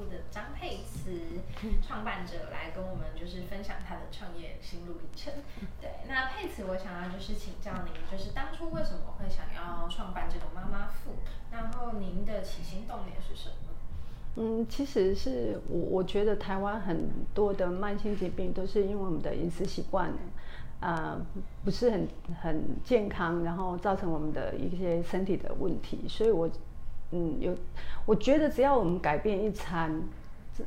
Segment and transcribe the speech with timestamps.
[0.00, 1.10] 富的张佩慈
[1.86, 5.30] 创办者来跟我们就是分享他的创业心路历程。
[5.78, 11.10] 对，那佩慈，我想要就是请教您，就是当初为什么会想要创办这个妈妈富？
[11.52, 13.54] 然后您的起心动念是什么？
[14.36, 20.08] 嗯，其实是我我觉得台湾很多的慢性疾病都是因为我们的饮食习惯，
[20.80, 21.26] 啊、呃，
[21.62, 22.08] 不是很
[22.40, 26.06] 很健康，然后造成我们的一些身体的问题。
[26.08, 26.48] 所以我，
[27.12, 27.56] 嗯，有
[28.06, 29.90] 我觉得只要我们改变一餐，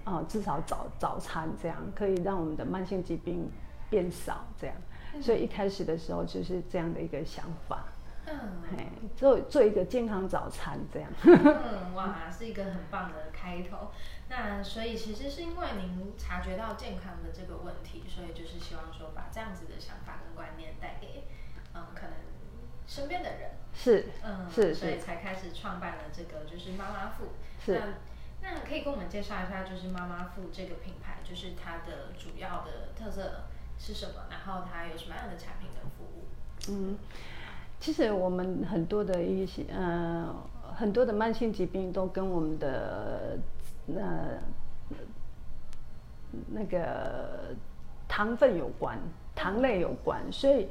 [0.04, 3.50] 啊、呃，至少早早餐这样，可以让我们的慢性疾病
[3.90, 4.76] 变少，这样。
[5.22, 7.86] 所以一开始的时候就是这样的一个想法。
[8.26, 8.40] 嗯，
[8.72, 11.10] 嘿，做做一个健康早餐这样。
[11.24, 13.92] 嗯，哇，是一个很棒的开头。
[14.30, 21.26] 那所以其实是因为您察觉到健康的这个问题，所以就是希望说把这样子的想法跟观念带给
[21.74, 22.16] 嗯可能
[22.88, 23.52] 身边的人。
[23.74, 27.26] 是，嗯，是，所以才开始创办了这个就是妈妈富。
[27.60, 27.80] 是。
[28.42, 33.46] 那那可以跟我们介绍一下，就是妈妈富这个品牌，就是它的主要的特色
[33.80, 34.26] 是什么？
[34.30, 36.26] 然后它有什么样的产品跟服务？
[36.70, 36.98] 嗯。
[37.80, 40.34] 其实我们很多的一些呃
[40.74, 43.38] 很多的慢性疾病都跟我们的
[43.88, 44.40] 呃
[46.48, 47.54] 那个
[48.08, 48.98] 糖分有关，
[49.36, 50.70] 糖类有关，所以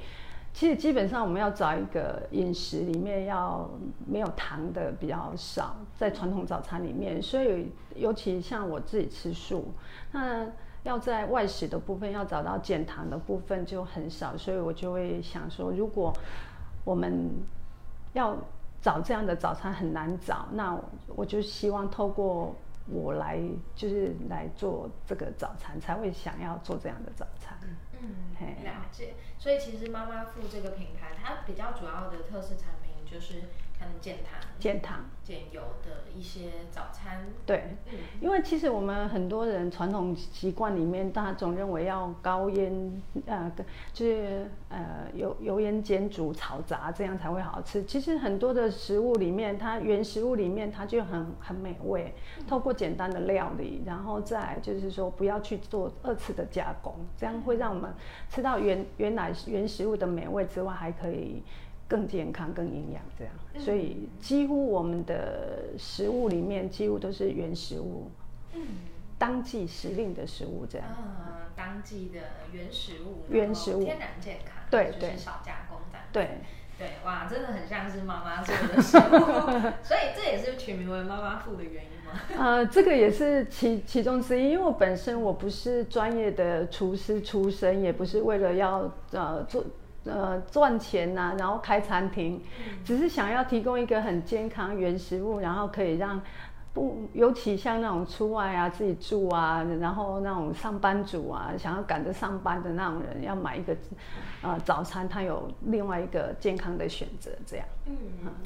[0.52, 3.68] 其实基本上我们要找一个饮食里面要
[4.06, 9.64] 没有糖的比较少，在传统早餐里面，所以尤其像我自己吃素，
[10.12, 10.46] 那
[10.82, 16.12] 要在外食的部分要找到减糖的部分就很少，所以我就会想说如果。
[16.84, 17.30] 我们
[18.12, 18.36] 要
[18.80, 20.76] 找这样的早餐很难找，那
[21.14, 22.52] 我就希望透过
[22.86, 23.40] 我来，
[23.74, 27.58] 就是来做这个早餐，才会想要做这样的早餐。
[28.00, 29.14] 嗯，了解。
[29.38, 33.42] 所以其实妈妈富这个品牌，它比较主要的特色产品就是。
[34.00, 37.24] 减糖、减糖、减油的一些早餐。
[37.46, 43.50] 对，嗯，因为其实我们很多人传统习惯里面，大家总认为要高烟，呃，
[43.92, 47.84] 就是呃油油烟煎煮炒炸这样才会好吃。
[47.84, 52.12] 其实很多的食物里面，它原食物里面它就很很美味。
[52.46, 57.92] 透过简单的料理，然后再就是说不要去做二次的加工，这样会让我们
[58.28, 61.42] 吃到原原来原食物的美味之外，还可以。
[61.92, 68.10] 更健康、更营养，这样，所以几乎我们的食物里面几乎都是原食物，
[68.54, 68.62] 嗯，
[69.18, 71.04] 当季时令的食物，这样，嗯，
[71.54, 72.20] 当季的
[72.50, 76.28] 原食物，原食物，天然健康，对对，少加工的，对。
[76.78, 79.02] 对，哇，真的很像是妈妈做的食物，
[79.84, 82.18] 所以这也是取名为妈妈富的原因吗？
[82.36, 89.62] 呃，这个也是其其中之一，因为我本身我不是专业的厨师出身，也不是为了要呃做。
[90.04, 92.42] 呃，赚钱呐、啊，然后开餐厅，
[92.84, 96.20] 只是想要提供一个很健康原食物，然后可以让
[96.74, 103.76] 不，尤其像那种出外啊，自己住啊，然后那种上班族啊，想要赶着上班的那种人，要买一个
[104.42, 107.66] 呃早餐，他有另外一个健康的选择，这样。
[107.86, 107.94] 嗯，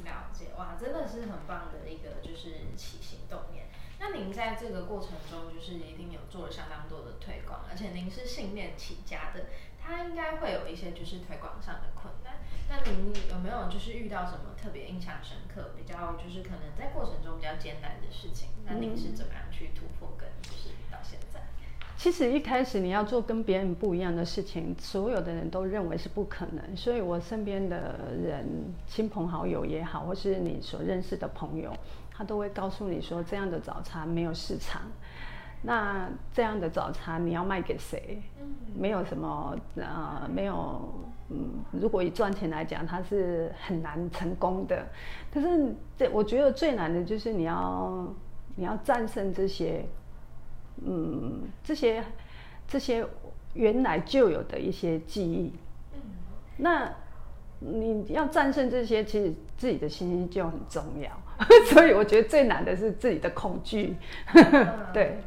[0.04, 3.64] 了解，哇，真的是很棒的一个就是起行动念。
[3.98, 9.44] 那您在这个过程中，就是一定有做了相当多的推广，而且您是信念起家的。
[9.86, 12.34] 他应该会有一些就是推广上的困难，
[12.68, 18.48] 那您有没有就是遇到什么特别印象深刻、比较就是可能在过程中比较艰难的事情？
[18.64, 21.40] 那您是怎么样去突破跟就是到现在？
[21.96, 31.72] 其实一开始你要做跟别人不一样的事情，所有的人都认为是不可能，所以我身边的人、亲朋好友也好，或是你所认识的朋友，
[32.10, 34.82] 他都会告诉你说，这样的早餐没有市场。
[35.62, 38.22] 那这样的早餐你要卖给谁？
[38.78, 40.94] 没有什么呃，没有
[41.28, 44.86] 嗯，如果以赚钱来讲，它是很难成功的。
[45.32, 48.06] 可是这我觉得最难的就是你要
[48.54, 49.84] 你要战胜这些
[50.84, 52.04] 嗯这些
[52.68, 53.04] 这些
[53.54, 55.52] 原来就有的一些记忆。
[56.58, 56.90] 那
[57.58, 61.10] 你要战胜这些，其实自己的信心就很重要。
[61.66, 63.96] 所以我觉得最难的是自己的恐惧。
[64.92, 65.18] 对。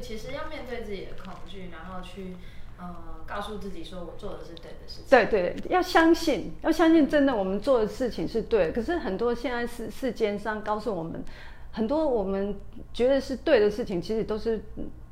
[0.00, 2.36] 其实要面对自己的恐惧，然后去，
[2.78, 2.94] 呃，
[3.26, 5.04] 告诉自己说我做的是对的事情。
[5.08, 8.72] 对对，要相信，要相信真的我们做的事情是对的。
[8.72, 11.24] 可是很多现在世世间上告诉我们
[11.72, 12.56] 很多我们
[12.92, 14.62] 觉得是对的事情，其实都是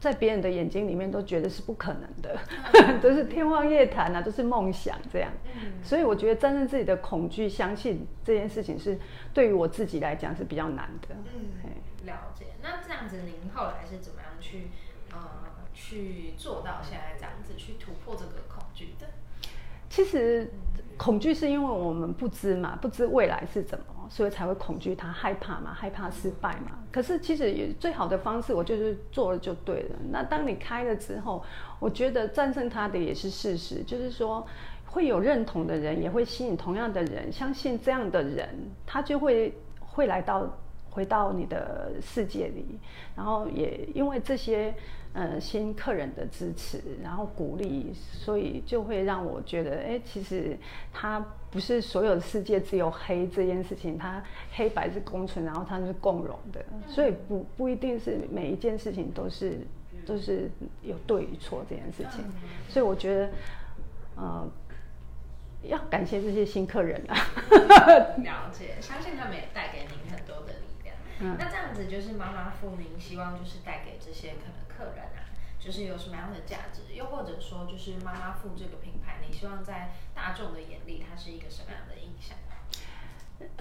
[0.00, 2.38] 在别人的眼睛里面都觉得是不可能的，
[2.72, 5.30] 嗯、 都是天方夜谭啊，都是梦想这样。
[5.56, 8.98] 嗯、所以我觉得战胜自己的恐惧，相信这件事情是
[9.32, 11.08] 对于我自己来讲是比较难的。
[11.10, 11.68] 嗯，嘿
[12.04, 12.46] 了解。
[12.62, 14.68] 那这样子，您后来是怎么样去
[15.12, 15.18] 呃
[15.72, 19.06] 去做到现在这样子去突破这个恐惧的？
[19.88, 20.50] 其实
[20.96, 26.78] 恐惧是因为我们不知嘛，不知未来是怎么，所以才会恐惧它，害怕嘛，害怕失败嘛。
[26.90, 29.96] 可是其实也最好的方式，我就是做了就对了。
[30.10, 31.44] 那当你开了之后，
[31.78, 34.44] 我觉得战胜它的也是事实，就是说
[34.86, 38.48] 会有认同的人，也会吸引同样的人，相信这样的人，
[38.84, 40.58] 他就会会来到。
[40.94, 42.78] 回到你的世界里，
[43.16, 44.72] 然后也因为这些
[45.12, 50.56] 呃新客人的支持，然后鼓励，所以就会让我觉得，哎，其实
[50.92, 51.18] 它
[51.50, 59.58] 不是所有的世界只有黑这件事情，它黑白是共存，然后它是共荣的，所以不不一定是每一件事情都是
[60.06, 60.48] 都是
[60.82, 62.24] 有对与错这件事情，
[62.68, 63.30] 所以我觉得，
[64.14, 64.48] 呃。
[65.66, 67.16] 要感谢这些新客人啊，
[68.22, 70.03] 了解，相信他们也带给你。
[71.24, 75.24] 嗯，那这样子就是妈妈富，您希望就是带给这些可能客人啊，
[75.58, 76.94] 就是有什么样的价值？
[76.94, 82.36] 又或者说，就是妈妈富这个品牌，你希望在大众的眼里，它是一个什么样的印象？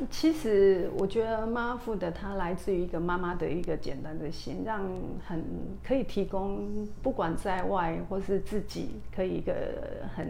[0.10, 4.82] 其实我觉得妈妈富的它来自于一个妈妈的一个简单的心，让
[5.26, 5.44] 很
[5.84, 10.28] 可以提供，不管在外或是自己，可以一个很。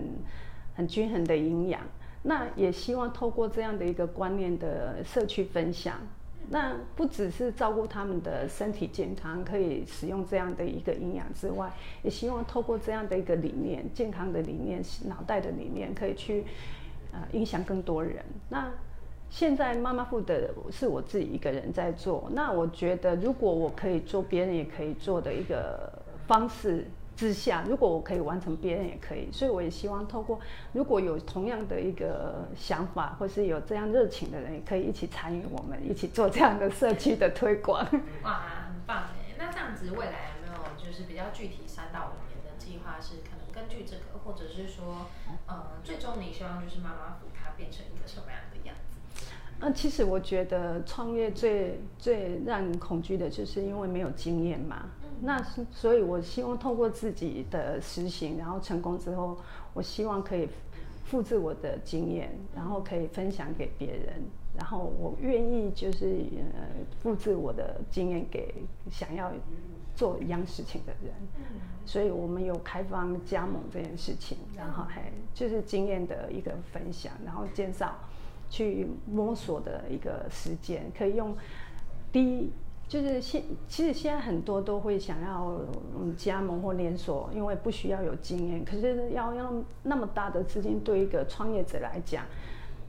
[0.75, 1.81] 很均衡的营养，
[2.23, 5.99] 那也希望透过这样的一个观念的社区分享，
[6.49, 11.71] 那不只是照顾他们的身体健康，可以使用这样的一个营养之外，
[12.03, 16.43] 也希望透过这样的一个理念，健康的理念，脑袋的理念，可以去
[17.11, 18.23] 呃影响更多人。
[18.49, 18.71] 那
[19.29, 25.91] 现在妈妈富的是我自己一个人在做，那我觉得如果我可以做，别人也可以做的一个
[26.27, 26.85] 方式。
[27.15, 30.39] 之下，如果我可以完成，别人也可以，所以我也希望透过，
[30.71, 37.85] 如果有同样的一个想法，或是有这样热情的人，也可以一起参与，我们一起做这样的社区的推广。
[38.23, 39.35] 哇，很棒哎！
[39.37, 42.99] 那这样子未来有没有就是比较具体三到五年的计划？
[42.99, 45.07] 是可能根据这个，或者是说，
[45.47, 49.27] 呃，最终你希望就是妈妈服它变成一个什么样的样子？
[49.59, 54.89] 那其实我觉得创业最最让人恐惧的就是因为没有经验嘛。
[55.21, 59.37] 那，所以我希望透过自己的实行，然后成功之后，
[59.73, 60.47] 我希望可以
[61.05, 64.21] 复制我的经验，然后可以分享给别人，
[64.57, 66.67] 然后我愿意就是呃
[67.01, 68.53] 复制我的经验给
[68.91, 69.31] 想要
[69.95, 71.13] 做一样事情的人。
[71.85, 77.93] 所以我们有开放加盟这件事情，然后还就是经验的一个分享，然后介绍
[78.49, 81.35] 去摸索的一个时间，可以用
[82.11, 82.51] 第一。
[82.93, 85.59] 就是现其实现在很多都会想要
[85.99, 88.63] 嗯加盟或连锁，因为不需要有经验。
[88.63, 92.23] 可是要用那么大的资金，对一个创业者来讲，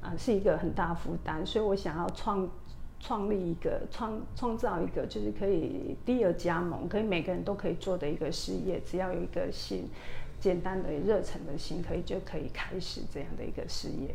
[0.02, 1.46] 啊是一个很大负担。
[1.46, 2.46] 所以我想要创
[3.00, 9.88] 创立一个创创造一个，就是可以低额加盟，可以每个人都可以做的一个事业，只要有一个心，
[10.38, 14.14] 简单的热忱的心，可以就可以开始这样的一个事业。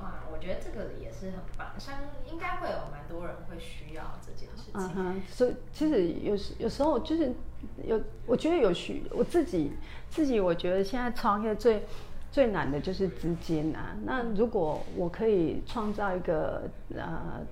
[0.00, 1.96] 哇，我觉得这个也是很棒，像
[2.30, 4.74] 应该会有蛮多人会需要这件事情。
[4.74, 7.32] 嗯哼，所以其实有时有时候就是
[7.84, 9.72] 有，我觉得有需我自己
[10.08, 11.84] 自己，我觉得现在创业最
[12.30, 13.96] 最难的就是资金啊。
[14.04, 17.44] 那如果我可以创造一个呃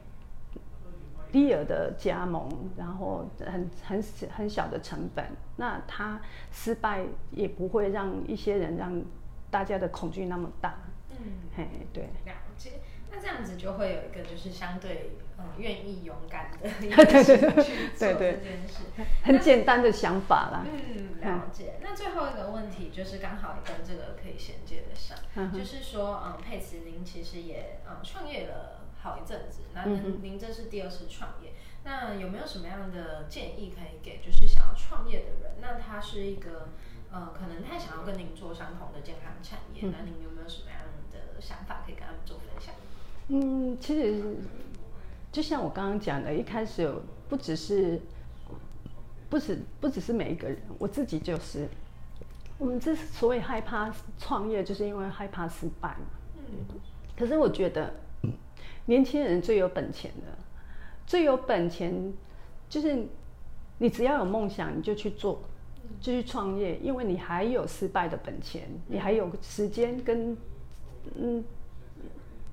[1.33, 5.25] 低额的加盟，然后很很很小的成本，
[5.57, 6.21] 那它
[6.53, 9.03] 失败也不会让一些人让
[9.51, 10.77] 大家的恐惧那么大。
[11.57, 12.81] 嗯，嘿，对，了解。
[13.09, 18.83] 那这样子就会有一个就是相对嗯愿意勇敢的一个心去做这件事，
[19.23, 20.67] 很简单的想法啦。
[20.67, 21.75] 嗯，了解。
[21.79, 31.53] 嗯、那最后一个问题就是刚好也跟这个可以衔接得上，嗯、就是说嗯佩慈您其实也嗯创业了好一阵子，那您您这是第二次创业，
[31.85, 35.53] 那有没有什么样的建议可以给就是想要创业的人？
[35.61, 36.71] 那他是一个
[37.13, 40.81] 呃可能他想要跟您做相同的健康产业，嗯、那您有没有什么样？
[41.41, 42.75] 想法可以跟他们做分享。
[43.29, 44.37] 嗯，其实
[45.33, 48.01] 就像我刚刚讲的，一开始有不只是，
[49.29, 51.69] 不止不只是每一个人，我自己就是，
[52.57, 56.07] 我们之所以害怕创业，就是因为害怕失败嘛。
[56.37, 56.79] 嗯。
[57.19, 57.93] 可是我觉得，
[58.85, 60.39] 年轻人最有本钱的，
[61.05, 62.13] 最有本钱
[62.69, 63.07] 就是
[63.79, 65.43] 你只要有梦想，你就去做，
[66.01, 70.37] 就去创业，因为你还有失败的本钱，你还有时间跟。
[71.15, 71.45] 嗯，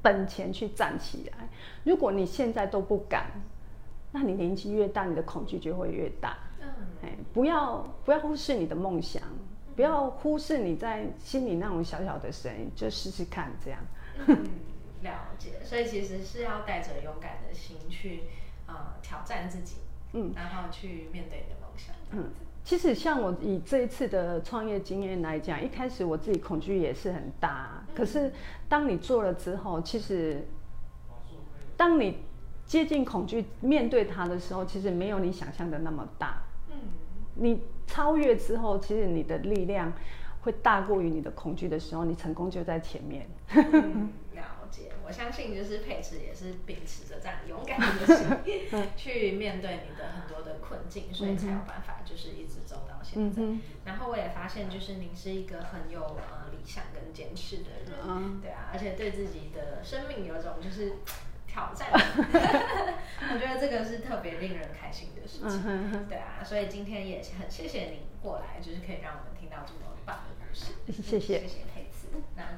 [0.01, 1.49] 本钱去站起来。
[1.83, 3.31] 如果你现在都不敢，
[4.11, 6.37] 那你年纪越大，你的恐惧就会越大。
[6.61, 6.67] 嗯，
[7.03, 9.21] 哎，不要不要忽视你的梦想，
[9.75, 13.79] 不要忽视你在心里那种小小的声音，就试试看这样。
[14.27, 14.45] 嗯，
[15.01, 15.59] 了解。
[15.63, 18.23] 所以其实是要带着勇敢的心去，
[18.67, 19.77] 呃，挑战自己，
[20.13, 21.95] 嗯，然后去面对你的梦想。
[22.11, 22.31] 嗯，
[22.63, 28.31] 其实像我以这一次的创业经验来讲，一开始我自己恐惧也是很大，可是
[28.69, 30.41] 当你做了之后，其实
[31.75, 32.19] 当你
[32.65, 36.41] 接近恐惧，面对它的时候，其实没有你想象的那么大。
[36.71, 36.77] 嗯，
[37.35, 39.91] 你超越之后，其实你的力量
[40.41, 43.27] 会大过于你的恐惧的时候，你成功就在前面。
[44.73, 53.41] 解，我相信就是佩慈也是秉持着这样勇敢的心 去面对你的很多的困境，所以才有办法就是一直走到现在。
[53.43, 60.97] 嗯、然后我也发现，就是您是一个很有呃理想跟坚持的人，嗯、对啊，而且对自己的生命有一种就是。
[61.45, 72.57] 挑战， 我觉得这个是特别令人开心的事情，对啊，所以今天也很谢谢您过来，就是可以让我们听到这么棒的故事，谢谢，谢谢佩慈，那